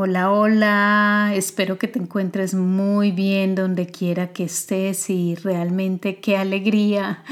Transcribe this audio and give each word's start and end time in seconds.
Hola, 0.00 0.30
hola, 0.30 1.32
espero 1.34 1.76
que 1.76 1.88
te 1.88 1.98
encuentres 1.98 2.54
muy 2.54 3.10
bien 3.10 3.56
donde 3.56 3.88
quiera 3.88 4.28
que 4.28 4.44
estés 4.44 5.10
y 5.10 5.34
realmente 5.34 6.20
qué 6.20 6.36
alegría 6.36 7.24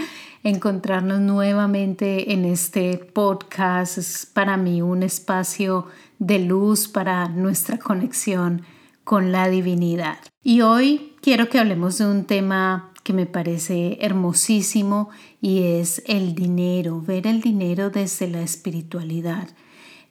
encontrarnos 0.43 1.21
nuevamente 1.21 2.33
en 2.33 2.45
este 2.45 2.99
podcast. 2.99 3.99
Es 3.99 4.27
para 4.27 4.57
mí 4.57 4.83
un 4.83 5.05
espacio 5.05 5.87
de 6.19 6.41
luz 6.41 6.89
para 6.89 7.29
nuestra 7.29 7.79
conexión 7.79 8.63
con 9.05 9.31
la 9.31 9.49
divinidad. 9.49 10.19
Y 10.43 10.63
hoy 10.63 11.15
quiero 11.21 11.49
que 11.49 11.61
hablemos 11.61 11.99
de 11.99 12.07
un 12.07 12.25
tema 12.25 12.91
que 13.05 13.13
me 13.13 13.27
parece 13.27 13.99
hermosísimo 14.01 15.11
y 15.41 15.63
es 15.79 16.03
el 16.07 16.35
dinero, 16.35 17.01
ver 17.01 17.29
el 17.29 17.41
dinero 17.41 17.91
desde 17.91 18.27
la 18.27 18.43
espiritualidad. 18.43 19.51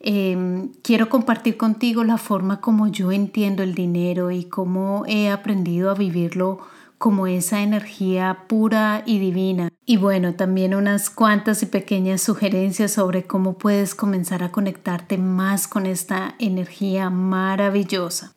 Em, 0.08 0.68
quiero 0.82 1.08
compartir 1.08 1.56
contigo 1.56 2.04
la 2.04 2.16
forma 2.16 2.60
como 2.60 2.86
yo 2.86 3.10
entiendo 3.10 3.64
el 3.64 3.74
dinero 3.74 4.30
y 4.30 4.44
cómo 4.44 5.02
he 5.08 5.30
aprendido 5.30 5.90
a 5.90 5.94
vivirlo 5.94 6.60
como 6.96 7.26
esa 7.26 7.60
energía 7.60 8.44
pura 8.46 9.02
y 9.04 9.18
divina. 9.18 9.68
Y 9.84 9.96
bueno, 9.96 10.34
también 10.34 10.76
unas 10.76 11.10
cuantas 11.10 11.64
y 11.64 11.66
pequeñas 11.66 12.22
sugerencias 12.22 12.92
sobre 12.92 13.24
cómo 13.24 13.58
puedes 13.58 13.96
comenzar 13.96 14.44
a 14.44 14.52
conectarte 14.52 15.18
más 15.18 15.66
con 15.66 15.86
esta 15.86 16.36
energía 16.38 17.10
maravillosa. 17.10 18.32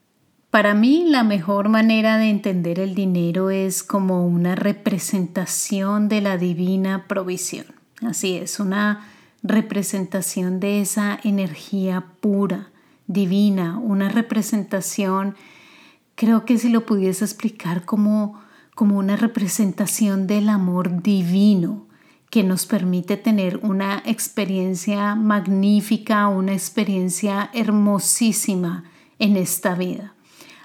Para 0.50 0.74
mí 0.74 1.06
la 1.08 1.24
mejor 1.24 1.70
manera 1.70 2.18
de 2.18 2.32
entender 2.32 2.80
el 2.80 2.96
dinero 2.96 3.52
es 3.52 3.84
como 3.84 4.26
una 4.26 4.56
representación 4.56 6.10
de 6.10 6.22
la 6.22 6.38
divina 6.38 7.06
provisión. 7.08 7.68
Así 8.02 8.38
es, 8.38 8.60
una 8.60 9.06
representación 9.44 10.60
de 10.60 10.82
esa 10.82 11.20
energía 11.24 12.06
pura, 12.20 12.72
divina, 13.08 13.80
una 13.80 14.10
representación, 14.10 15.36
creo 16.16 16.46
que 16.46 16.58
si 16.58 16.70
lo 16.70 16.86
pudiese 16.86 17.26
explicar 17.26 17.86
como, 17.86 18.40
como 18.76 18.98
una 18.98 19.16
representación 19.16 20.28
del 20.28 20.50
amor 20.50 21.02
divino 21.02 21.88
que 22.30 22.44
nos 22.44 22.66
permite 22.66 23.18
tener 23.18 23.58
una 23.64 24.04
experiencia 24.06 25.16
magnífica, 25.16 26.28
una 26.28 26.54
experiencia 26.54 27.50
hermosísima 27.54 28.84
en 29.18 29.36
esta 29.36 29.74
vida. 29.74 30.14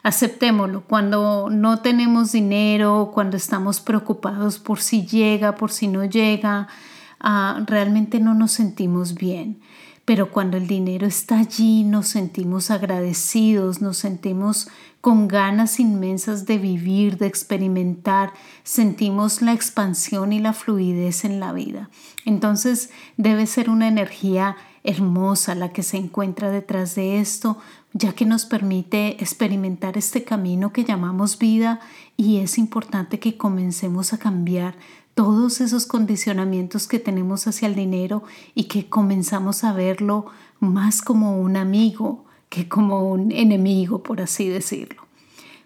Aceptémoslo, 0.03 0.83
cuando 0.83 1.49
no 1.51 1.81
tenemos 1.81 2.33
dinero, 2.33 3.11
cuando 3.15 3.39
estamos 3.39 3.81
preocupados 3.81 4.59
por 4.59 4.81
si 4.81 5.07
llega, 5.07 5.55
por 5.55 5.73
si 5.73 5.89
no 5.89 6.05
llega, 6.05 6.69
Ah, 7.27 7.65
realmente 7.67 8.21
no 8.21 8.35
nos 8.35 8.53
sentimos 8.53 9.15
bien. 9.15 9.59
Pero 10.05 10.31
cuando 10.31 10.59
el 10.59 10.67
dinero 10.67 11.07
está 11.07 11.39
allí 11.39 11.83
nos 11.83 12.09
sentimos 12.09 12.71
agradecidos, 12.71 13.81
nos 13.81 13.97
sentimos 13.97 14.69
con 15.01 15.27
ganas 15.27 15.81
inmensas 15.81 16.45
de 16.45 16.59
vivir, 16.59 17.17
de 17.17 17.27
experimentar, 17.27 18.35
sentimos 18.63 19.41
la 19.41 19.55
expansión 19.55 20.35
y 20.35 20.41
la 20.41 20.53
fluidez 20.53 21.25
en 21.25 21.41
la 21.41 21.55
vida. 21.55 21.89
Entonces 22.27 22.91
debe 23.17 23.47
ser 23.47 23.71
una 23.71 23.89
energía 23.89 24.57
hermosa 24.83 25.55
la 25.55 25.73
que 25.73 25.83
se 25.83 25.97
encuentra 25.97 26.51
detrás 26.51 26.95
de 26.95 27.19
esto, 27.21 27.57
ya 27.95 28.13
que 28.13 28.27
nos 28.27 28.45
permite 28.45 29.23
experimentar 29.23 29.97
este 29.97 30.25
camino 30.25 30.75
que 30.75 30.85
llamamos 30.85 31.39
vida 31.39 31.81
y 32.19 32.41
es 32.41 32.59
importante 32.59 33.19
que 33.19 33.39
comencemos 33.39 34.13
a 34.13 34.19
cambiar 34.19 34.77
todos 35.15 35.61
esos 35.61 35.87
condicionamientos 35.87 36.87
que 36.89 36.99
tenemos 36.99 37.47
hacia 37.47 37.69
el 37.69 37.75
dinero 37.75 38.25
y 38.55 38.65
que 38.65 38.89
comenzamos 38.89 39.65
a 39.65 39.73
verlo 39.73 40.27
más 40.61 41.03
como 41.03 41.41
un 41.41 41.57
amigo 41.57 42.25
que 42.49 42.69
como 42.69 43.11
un 43.11 43.33
enemigo, 43.33 44.03
por 44.03 44.21
así 44.21 44.49
decirlo. 44.49 45.03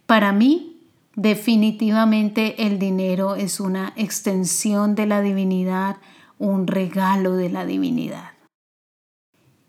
Para 0.07 0.33
mí, 0.33 0.87
definitivamente 1.17 2.67
el 2.67 2.79
dinero 2.79 3.35
es 3.35 3.61
una 3.61 3.93
extensión 3.97 4.95
de 4.95 5.07
la 5.07 5.21
divinidad, 5.21 5.97
un 6.39 6.67
regalo 6.67 7.37
de 7.37 7.51
la 7.51 7.67
divinidad. 7.67 8.33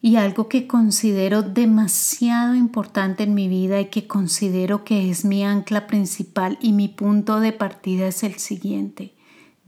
Y 0.01 0.15
algo 0.15 0.47
que 0.47 0.65
considero 0.65 1.41
demasiado 1.41 2.55
importante 2.55 3.23
en 3.23 3.33
mi 3.33 3.49
vida 3.49 3.81
y 3.81 3.87
que 3.87 4.07
considero 4.07 4.85
que 4.85 5.09
es 5.09 5.25
mi 5.25 5.43
ancla 5.43 5.87
principal 5.87 6.57
y 6.61 6.71
mi 6.71 6.87
punto 6.87 7.41
de 7.41 7.51
partida 7.51 8.07
es 8.07 8.23
el 8.23 8.35
siguiente. 8.35 9.18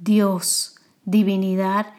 Dios, 0.04 0.78
divinidad 1.06 1.94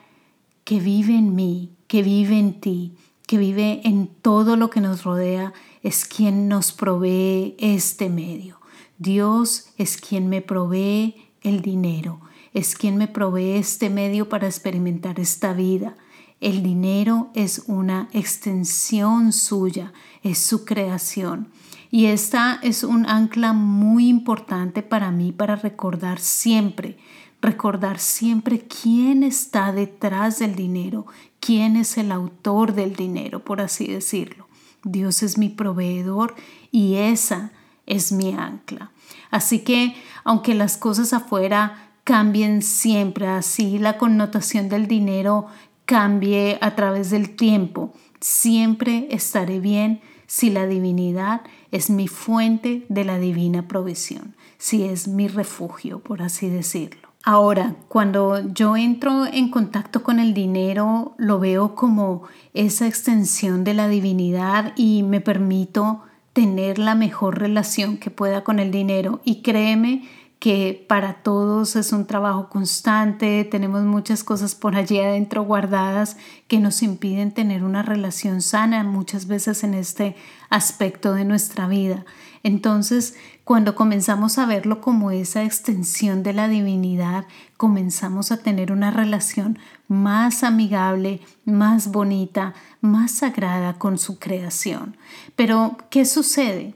que 0.65 0.81
vive 0.81 1.17
en 1.17 1.37
mí, 1.37 1.77
que 1.87 2.03
vive 2.03 2.37
en 2.37 2.61
ti, 2.61 2.97
que 3.29 3.39
vive 3.39 3.81
en 3.85 4.09
todo 4.09 4.57
lo 4.57 4.71
que 4.71 4.81
nos 4.81 5.05
rodea, 5.05 5.53
es 5.85 6.05
quien 6.05 6.49
nos 6.49 6.73
provee 6.73 7.55
este 7.61 8.11
medio. 8.11 8.61
Dios 8.99 9.69
es 9.79 9.97
quien 9.99 10.29
me 10.29 10.43
provee 10.43 11.15
el 11.43 11.63
dinero, 11.63 12.21
es 12.53 12.75
quien 12.75 12.97
me 12.97 13.07
provee 13.07 13.53
este 13.53 13.89
medio 13.89 14.29
para 14.29 14.49
experimentar 14.49 15.21
esta 15.21 15.53
vida. 15.53 15.95
El 16.41 16.65
dinero 16.65 17.31
es 17.35 17.63
una 17.69 18.09
extensión 18.13 19.33
suya, 19.33 19.93
es 20.25 20.39
su 20.39 20.65
creación. 20.65 21.53
Y 21.93 22.07
esta 22.07 22.59
es 22.65 22.83
un 22.83 23.07
ancla 23.07 23.53
muy 23.53 24.09
importante 24.09 24.83
para 24.83 25.13
mí 25.13 25.31
para 25.31 25.55
recordar 25.55 26.19
siempre 26.19 26.99
recordar 27.43 27.99
siempre 27.99 28.61
quién 28.61 29.25
está 29.25 29.73
detrás 29.73 30.39
del 30.39 30.55
dinero, 30.55 31.07
quién 31.41 31.77
es 31.77 31.99
el 31.99 32.13
autor 32.13 32.73
del 32.73 32.95
dinero, 32.95 33.45
por 33.45 33.61
así 33.61 33.89
decirlo. 33.89 34.47
Dios 34.85 35.23
es 35.23 35.37
mi 35.37 35.49
proveedor 35.49 36.35
y 36.71 36.95
esa 36.95 37.51
es 37.85 38.13
mi 38.13 38.33
ancla. 38.33 38.93
Así 39.31 39.59
que 39.59 39.95
aunque 40.25 40.55
las 40.55 40.77
cosas 40.77 41.13
afuera 41.13 41.91
cambien 42.05 42.63
siempre, 42.63 43.27
así 43.27 43.79
la 43.79 43.99
connotación 43.99 44.69
del 44.69 44.87
dinero 44.87 45.47
cambie 45.85 46.59
a 46.61 46.77
través 46.77 47.11
del 47.11 47.35
tiempo, 47.35 47.93
siempre 48.21 49.09
estaré 49.11 49.59
bien 49.59 50.01
si 50.27 50.51
la 50.51 50.67
divinidad 50.67 51.43
es 51.73 51.91
mi 51.91 52.09
fuente 52.09 52.87
de 52.89 53.05
la 53.05 53.19
divina 53.19 53.67
provisión, 53.69 54.37
si 54.59 54.85
es 54.85 55.09
mi 55.09 55.29
refugio, 55.29 55.99
por 55.99 56.23
así 56.23 56.49
decirlo. 56.49 57.12
Ahora, 57.25 57.77
cuando 57.87 58.53
yo 58.53 58.77
entro 58.77 59.27
en 59.27 59.49
contacto 59.49 60.03
con 60.03 60.19
el 60.19 60.35
dinero, 60.35 61.15
lo 61.19 61.39
veo 61.39 61.77
como 61.77 62.25
esa 62.53 62.89
extensión 62.89 63.63
de 63.63 63.75
la 63.75 63.87
divinidad 63.87 64.73
y 64.75 65.05
me 65.05 65.21
permito 65.21 66.03
tener 66.33 66.81
la 66.81 66.97
mejor 66.97 67.39
relación 67.39 67.97
que 67.99 68.11
pueda 68.11 68.43
con 68.43 68.59
el 68.59 68.73
dinero. 68.73 69.21
Y 69.25 69.43
créeme 69.43 70.09
que 70.43 70.85
para 70.89 71.23
todos 71.23 71.77
es 71.77 71.93
un 71.93 72.05
trabajo 72.05 72.49
constante, 72.49 73.45
tenemos 73.45 73.85
muchas 73.85 74.25
cosas 74.25 74.57
por 74.57 74.75
allí 74.75 74.99
adentro 74.99 75.45
guardadas 75.45 76.17
que 76.49 76.59
nos 76.59 76.83
impiden 76.83 77.31
tener 77.31 77.63
una 77.63 77.85
relación 77.85 78.43
sana 78.43 78.83
muchas 78.83 79.29
veces 79.29 79.63
en 79.63 79.75
este 79.75 80.17
aspecto 80.51 81.15
de 81.15 81.25
nuestra 81.25 81.69
vida. 81.69 82.05
Entonces, 82.43 83.15
cuando 83.45 83.77
comenzamos 83.77 84.37
a 84.37 84.47
verlo 84.47 84.81
como 84.81 85.13
esa 85.13 85.45
extensión 85.45 86.25
de 86.25 86.33
la 86.33 86.49
divinidad, 86.49 87.25
comenzamos 87.57 88.33
a 88.33 88.39
tener 88.39 88.73
una 88.73 88.91
relación 88.91 89.61
más 89.87 90.43
amigable, 90.43 91.21
más 91.45 91.93
bonita, 91.93 92.55
más 92.81 93.13
sagrada 93.13 93.75
con 93.75 93.97
su 93.97 94.19
creación. 94.19 94.97
Pero, 95.37 95.77
¿qué 95.89 96.05
sucede? 96.05 96.75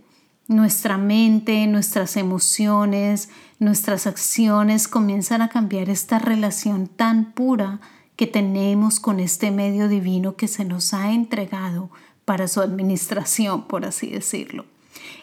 Nuestra 0.48 0.96
mente, 0.96 1.66
nuestras 1.66 2.16
emociones, 2.16 3.30
nuestras 3.58 4.06
acciones 4.06 4.86
comienzan 4.86 5.42
a 5.42 5.48
cambiar 5.48 5.90
esta 5.90 6.20
relación 6.20 6.86
tan 6.86 7.32
pura 7.32 7.80
que 8.14 8.28
tenemos 8.28 9.00
con 9.00 9.18
este 9.18 9.50
medio 9.50 9.88
divino 9.88 10.36
que 10.36 10.46
se 10.46 10.64
nos 10.64 10.94
ha 10.94 11.12
entregado 11.12 11.90
para 12.24 12.48
su 12.48 12.60
administración, 12.60 13.66
por 13.66 13.84
así 13.84 14.08
decirlo. 14.08 14.66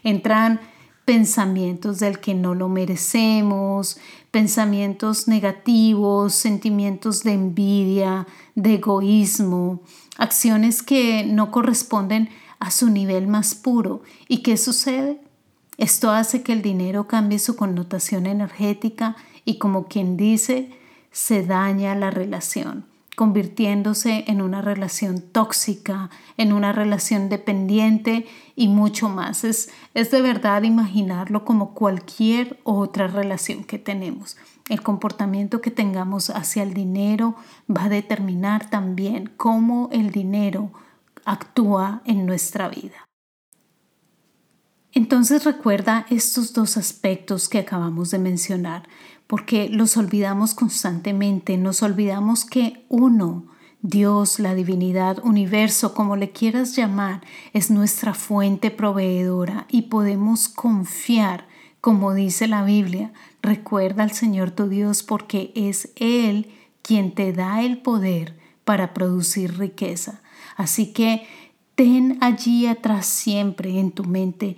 Entran 0.04 0.60
pensamientos 1.06 2.00
del 2.00 2.19
que 2.19 2.34
no 2.34 2.54
lo 2.54 2.69
merecemos, 2.69 3.98
pensamientos 4.31 5.28
negativos, 5.28 6.34
sentimientos 6.34 7.24
de 7.24 7.34
envidia, 7.34 8.28
de 8.56 8.76
egoísmo, 8.76 9.81
acciones 10.18 10.81
que 10.81 11.26
no 11.26 11.52
corresponden 11.52 12.30
a 12.63 12.71
su 12.71 12.89
nivel 12.89 13.27
más 13.27 13.56
puro. 13.56 14.04
¿Y 14.30 14.38
qué 14.38 14.56
sucede? 14.56 15.19
Esto 15.77 16.12
hace 16.12 16.44
que 16.44 16.54
el 16.54 16.62
dinero 16.62 17.07
cambie 17.07 17.38
su 17.38 17.57
connotación 17.57 18.25
energética 18.25 19.18
y 19.44 19.57
como 19.57 19.88
quien 19.88 20.15
dice, 20.15 20.69
se 21.12 21.45
daña 21.45 21.94
la 21.94 22.10
relación 22.10 22.86
convirtiéndose 23.15 24.24
en 24.27 24.42
una 24.42 24.62
relación 24.63 25.21
tóxica, 25.21 26.10
en 26.38 26.51
una 26.51 26.71
relación 26.71 27.30
dependiente 27.30 28.25
y 28.56 28.69
mucho 28.69 29.07
más. 29.07 29.44
Es, 29.44 29.69
es 29.94 30.09
de 30.09 30.21
verdad 30.24 30.63
imaginarlo 30.63 31.45
como 31.45 31.75
cualquier 31.75 32.59
otra 32.63 33.07
relación 33.07 33.66
que 33.66 33.77
tenemos. 33.77 34.36
El 34.68 34.81
comportamiento 34.81 35.62
que 35.62 35.69
tengamos 35.69 36.31
hacia 36.31 36.63
el 36.63 36.74
dinero 36.74 37.36
va 37.69 37.83
a 37.83 37.89
determinar 37.89 38.69
también 38.69 39.30
cómo 39.38 39.89
el 39.92 40.09
dinero 40.09 40.71
actúa 41.25 42.02
en 42.06 42.25
nuestra 42.25 42.70
vida. 42.70 43.08
Entonces 44.92 45.44
recuerda 45.44 46.06
estos 46.10 46.54
dos 46.54 46.78
aspectos 46.78 47.50
que 47.50 47.58
acabamos 47.58 48.12
de 48.12 48.20
mencionar 48.20 48.88
porque 49.25 49.68
los 49.70 49.98
olvidamos 49.98 50.54
constantemente, 50.54 51.58
nos 51.58 51.81
olvidamos 51.81 52.46
que 52.46 52.86
uno, 52.90 53.48
Dios, 53.81 54.40
la 54.40 54.54
divinidad, 54.54 55.18
universo, 55.25 55.96
como 55.96 56.16
le 56.16 56.31
quieras 56.31 56.75
llamar, 56.75 57.22
es 57.54 57.72
nuestra 57.72 58.14
fuente 58.14 58.69
proveedora 58.69 59.66
y 59.69 59.84
podemos 59.84 60.48
confiar, 60.48 61.48
como 61.81 62.14
dice 62.14 62.48
la 62.48 62.64
Biblia, 62.64 63.12
recuerda 63.42 64.04
al 64.04 64.12
Señor 64.12 64.52
tu 64.52 64.68
Dios 64.68 65.02
porque 65.02 65.52
es 65.56 65.92
Él 65.96 66.52
quien 66.84 67.16
te 67.16 67.34
da 67.34 67.64
el 67.64 67.80
poder 67.80 68.38
para 68.64 68.94
producir 68.94 69.58
riqueza. 69.58 70.22
Así 70.56 70.94
que 70.94 71.26
ten 71.76 72.18
allí 72.22 72.68
atrás 72.68 73.06
siempre 73.06 73.80
en 73.80 73.92
tu 73.92 74.04
mente 74.04 74.58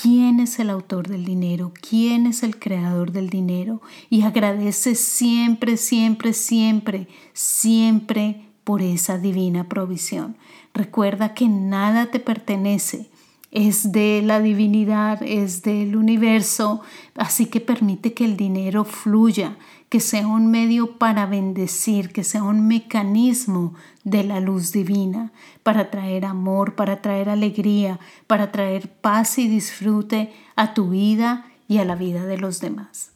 quién 0.00 0.40
es 0.40 0.58
el 0.58 0.70
autor 0.70 1.08
del 1.08 1.24
dinero, 1.24 1.72
quién 1.88 2.26
es 2.26 2.42
el 2.42 2.58
creador 2.58 3.12
del 3.12 3.30
dinero 3.30 3.80
y 4.10 4.22
agradece 4.22 4.94
siempre, 4.94 5.76
siempre, 5.76 6.32
siempre, 6.34 7.08
siempre 7.32 8.42
por 8.62 8.82
esa 8.82 9.18
divina 9.18 9.68
provisión. 9.68 10.36
Recuerda 10.74 11.32
que 11.32 11.48
nada 11.48 12.10
te 12.10 12.20
pertenece, 12.20 13.08
es 13.50 13.92
de 13.92 14.20
la 14.22 14.40
divinidad, 14.40 15.22
es 15.22 15.62
del 15.62 15.96
universo, 15.96 16.82
así 17.14 17.46
que 17.46 17.60
permite 17.60 18.12
que 18.12 18.26
el 18.26 18.36
dinero 18.36 18.84
fluya, 18.84 19.56
que 19.88 20.00
sea 20.00 20.26
un 20.26 20.48
medio 20.50 20.98
para 20.98 21.26
bendecir, 21.26 22.12
que 22.12 22.24
sea 22.24 22.42
un 22.42 22.66
mecanismo 22.66 23.74
de 24.04 24.24
la 24.24 24.40
luz 24.40 24.72
divina, 24.72 25.32
para 25.62 25.90
traer 25.90 26.24
amor, 26.24 26.74
para 26.74 27.02
traer 27.02 27.28
alegría, 27.28 28.00
para 28.26 28.50
traer 28.50 28.90
paz 28.90 29.38
y 29.38 29.48
disfrute 29.48 30.32
a 30.56 30.74
tu 30.74 30.90
vida 30.90 31.46
y 31.68 31.78
a 31.78 31.84
la 31.84 31.94
vida 31.94 32.24
de 32.24 32.38
los 32.38 32.60
demás. 32.60 33.12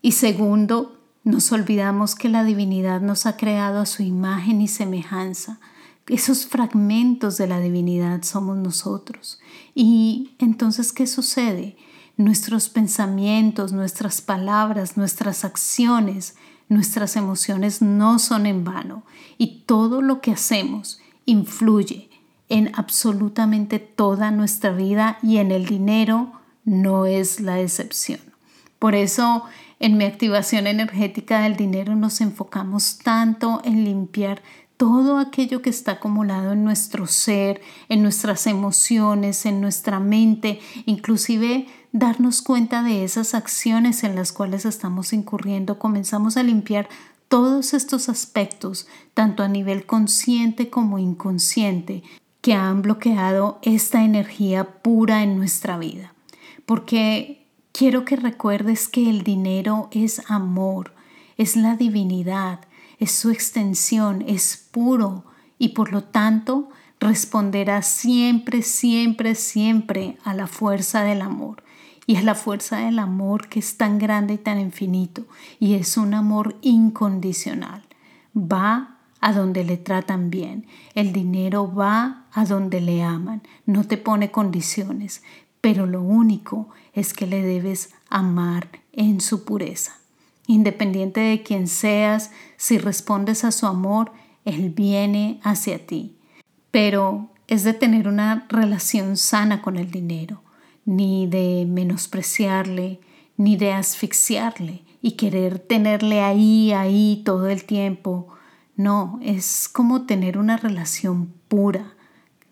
Y 0.00 0.12
segundo, 0.12 1.00
nos 1.24 1.52
olvidamos 1.52 2.14
que 2.14 2.28
la 2.28 2.44
divinidad 2.44 3.00
nos 3.00 3.24
ha 3.26 3.36
creado 3.36 3.80
a 3.80 3.86
su 3.86 4.02
imagen 4.02 4.60
y 4.60 4.68
semejanza. 4.68 5.58
Esos 6.06 6.46
fragmentos 6.46 7.38
de 7.38 7.46
la 7.46 7.60
divinidad 7.60 8.22
somos 8.22 8.58
nosotros. 8.58 9.40
Y 9.74 10.34
entonces, 10.38 10.92
¿qué 10.92 11.06
sucede? 11.06 11.76
Nuestros 12.16 12.68
pensamientos, 12.68 13.72
nuestras 13.72 14.20
palabras, 14.20 14.96
nuestras 14.96 15.44
acciones, 15.44 16.36
nuestras 16.68 17.16
emociones 17.16 17.82
no 17.82 18.18
son 18.18 18.46
en 18.46 18.64
vano 18.64 19.04
y 19.36 19.62
todo 19.66 20.00
lo 20.00 20.20
que 20.20 20.32
hacemos 20.32 21.00
influye 21.26 22.08
en 22.48 22.70
absolutamente 22.74 23.78
toda 23.78 24.30
nuestra 24.30 24.70
vida 24.70 25.18
y 25.22 25.38
en 25.38 25.50
el 25.50 25.66
dinero 25.66 26.32
no 26.64 27.06
es 27.06 27.40
la 27.40 27.60
excepción. 27.60 28.20
Por 28.78 28.94
eso 28.94 29.44
en 29.80 29.96
mi 29.96 30.04
activación 30.04 30.66
energética 30.66 31.40
del 31.40 31.56
dinero 31.56 31.96
nos 31.96 32.20
enfocamos 32.20 32.98
tanto 32.98 33.60
en 33.64 33.84
limpiar 33.84 34.42
todo 34.76 35.18
aquello 35.18 35.62
que 35.62 35.70
está 35.70 35.92
acumulado 35.92 36.52
en 36.52 36.64
nuestro 36.64 37.06
ser, 37.06 37.60
en 37.88 38.02
nuestras 38.02 38.46
emociones, 38.46 39.46
en 39.46 39.60
nuestra 39.60 40.00
mente, 40.00 40.60
inclusive 40.86 41.66
darnos 41.94 42.42
cuenta 42.42 42.82
de 42.82 43.04
esas 43.04 43.34
acciones 43.34 44.02
en 44.02 44.16
las 44.16 44.32
cuales 44.32 44.64
estamos 44.64 45.12
incurriendo, 45.12 45.78
comenzamos 45.78 46.36
a 46.36 46.42
limpiar 46.42 46.88
todos 47.28 47.72
estos 47.72 48.08
aspectos, 48.08 48.88
tanto 49.14 49.44
a 49.44 49.48
nivel 49.48 49.86
consciente 49.86 50.68
como 50.68 50.98
inconsciente, 50.98 52.02
que 52.40 52.52
han 52.52 52.82
bloqueado 52.82 53.60
esta 53.62 54.04
energía 54.04 54.82
pura 54.82 55.22
en 55.22 55.38
nuestra 55.38 55.78
vida. 55.78 56.14
Porque 56.66 57.46
quiero 57.70 58.04
que 58.04 58.16
recuerdes 58.16 58.88
que 58.88 59.08
el 59.08 59.22
dinero 59.22 59.88
es 59.92 60.28
amor, 60.28 60.94
es 61.36 61.54
la 61.54 61.76
divinidad, 61.76 62.58
es 62.98 63.12
su 63.12 63.30
extensión, 63.30 64.24
es 64.26 64.68
puro 64.72 65.26
y 65.60 65.68
por 65.68 65.92
lo 65.92 66.02
tanto 66.02 66.70
responderá 66.98 67.82
siempre, 67.82 68.62
siempre, 68.62 69.36
siempre 69.36 70.18
a 70.24 70.34
la 70.34 70.48
fuerza 70.48 71.04
del 71.04 71.22
amor. 71.22 71.63
Y 72.06 72.16
es 72.16 72.24
la 72.24 72.34
fuerza 72.34 72.78
del 72.78 72.98
amor 72.98 73.48
que 73.48 73.60
es 73.60 73.76
tan 73.76 73.98
grande 73.98 74.34
y 74.34 74.38
tan 74.38 74.60
infinito. 74.60 75.26
Y 75.58 75.74
es 75.74 75.96
un 75.96 76.14
amor 76.14 76.56
incondicional. 76.60 77.82
Va 78.36 78.98
a 79.20 79.32
donde 79.32 79.64
le 79.64 79.78
tratan 79.78 80.28
bien. 80.28 80.66
El 80.94 81.12
dinero 81.12 81.72
va 81.72 82.26
a 82.32 82.44
donde 82.44 82.80
le 82.80 83.02
aman. 83.02 83.42
No 83.64 83.84
te 83.84 83.96
pone 83.96 84.30
condiciones. 84.30 85.22
Pero 85.62 85.86
lo 85.86 86.02
único 86.02 86.68
es 86.92 87.14
que 87.14 87.26
le 87.26 87.42
debes 87.42 87.94
amar 88.10 88.68
en 88.92 89.22
su 89.22 89.44
pureza. 89.44 89.96
Independiente 90.46 91.20
de 91.20 91.42
quién 91.42 91.68
seas, 91.68 92.30
si 92.58 92.76
respondes 92.76 93.44
a 93.44 93.52
su 93.52 93.66
amor, 93.66 94.12
Él 94.44 94.68
viene 94.68 95.40
hacia 95.42 95.86
ti. 95.86 96.18
Pero 96.70 97.30
es 97.46 97.64
de 97.64 97.72
tener 97.72 98.08
una 98.08 98.44
relación 98.50 99.16
sana 99.16 99.62
con 99.62 99.76
el 99.76 99.90
dinero 99.90 100.43
ni 100.84 101.26
de 101.26 101.66
menospreciarle, 101.68 103.00
ni 103.36 103.56
de 103.56 103.72
asfixiarle 103.72 104.82
y 105.02 105.12
querer 105.12 105.58
tenerle 105.58 106.22
ahí, 106.22 106.72
ahí 106.72 107.22
todo 107.24 107.48
el 107.48 107.64
tiempo. 107.64 108.28
No, 108.76 109.18
es 109.22 109.68
como 109.68 110.06
tener 110.06 110.38
una 110.38 110.56
relación 110.56 111.32
pura, 111.48 111.94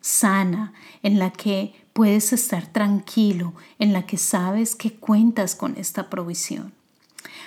sana, 0.00 0.72
en 1.02 1.18
la 1.18 1.30
que 1.30 1.74
puedes 1.92 2.32
estar 2.32 2.66
tranquilo, 2.66 3.54
en 3.78 3.92
la 3.92 4.06
que 4.06 4.16
sabes 4.16 4.74
que 4.74 4.94
cuentas 4.94 5.54
con 5.54 5.76
esta 5.76 6.10
provisión. 6.10 6.72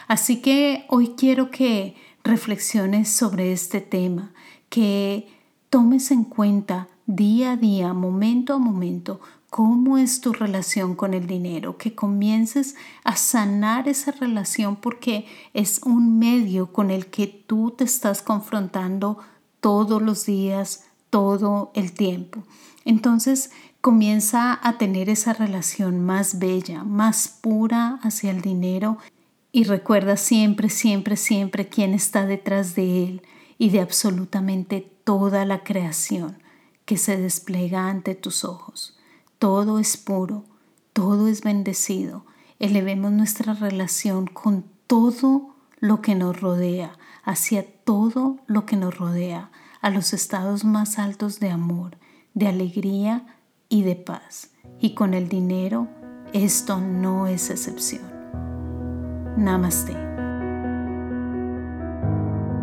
Así 0.07 0.41
que 0.41 0.85
hoy 0.89 1.15
quiero 1.17 1.51
que 1.51 1.95
reflexiones 2.23 3.09
sobre 3.09 3.51
este 3.51 3.81
tema, 3.81 4.33
que 4.69 5.27
tomes 5.69 6.11
en 6.11 6.23
cuenta 6.23 6.87
día 7.05 7.51
a 7.51 7.57
día, 7.57 7.93
momento 7.93 8.53
a 8.53 8.57
momento, 8.57 9.19
cómo 9.55 9.97
es 9.97 10.19
tu 10.19 10.33
relación 10.33 10.95
con 10.95 11.13
el 11.13 11.27
dinero, 11.27 11.77
que 11.77 11.95
comiences 11.95 12.75
a 13.05 13.15
sanar 13.15 13.87
esa 13.87 14.11
relación 14.11 14.75
porque 14.75 15.27
es 15.53 15.79
un 15.85 16.19
medio 16.19 16.73
con 16.73 16.91
el 16.91 17.05
que 17.05 17.27
tú 17.27 17.71
te 17.71 17.85
estás 17.85 18.21
confrontando 18.21 19.17
todos 19.61 20.01
los 20.01 20.25
días, 20.25 20.83
todo 21.09 21.71
el 21.73 21.93
tiempo. 21.93 22.43
Entonces 22.83 23.49
comienza 23.79 24.59
a 24.61 24.77
tener 24.77 25.07
esa 25.07 25.31
relación 25.31 26.03
más 26.03 26.37
bella, 26.37 26.83
más 26.83 27.29
pura 27.29 28.01
hacia 28.03 28.31
el 28.31 28.41
dinero 28.41 28.97
y 29.53 29.63
recuerda 29.63 30.17
siempre, 30.17 30.67
siempre, 30.67 31.15
siempre 31.15 31.69
quién 31.69 31.93
está 31.93 32.25
detrás 32.25 32.75
de 32.75 33.05
él 33.05 33.21
y 33.57 33.69
de 33.69 33.79
absolutamente 33.79 34.81
toda 35.05 35.45
la 35.45 35.63
creación 35.63 36.43
que 36.83 36.97
se 36.97 37.15
despliega 37.15 37.87
ante 37.87 38.15
tus 38.15 38.43
ojos 38.43 38.94
todo 39.39 39.79
es 39.79 39.97
puro, 39.97 40.43
todo 40.93 41.27
es 41.27 41.41
bendecido. 41.41 42.25
Elevemos 42.59 43.11
nuestra 43.11 43.53
relación 43.53 44.27
con 44.27 44.65
todo 44.87 45.55
lo 45.79 46.01
que 46.01 46.15
nos 46.15 46.39
rodea, 46.39 46.97
hacia 47.23 47.65
todo 47.83 48.37
lo 48.47 48.65
que 48.65 48.77
nos 48.77 48.97
rodea, 48.97 49.51
a 49.81 49.89
los 49.89 50.13
estados 50.13 50.63
más 50.63 50.99
altos 50.99 51.39
de 51.39 51.49
amor, 51.49 51.97
de 52.33 52.47
alegría 52.47 53.25
y 53.69 53.83
de 53.83 53.95
paz. 53.95 54.51
Y 54.79 54.93
con 54.95 55.13
el 55.13 55.29
dinero, 55.29 55.87
esto 56.33 56.79
no 56.79 57.27
es 57.27 57.49
excepción. 57.49 58.03
Namaste. 59.37 60.04